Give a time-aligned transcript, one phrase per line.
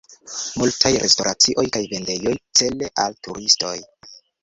[0.61, 3.79] Multas restoracioj kaj vendejoj cele al turistoj.